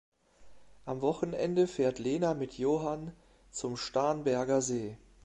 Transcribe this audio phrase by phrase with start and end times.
[0.85, 3.13] Am Wochenende fährt Lena mit Johan
[3.51, 4.97] zum Starnberger See.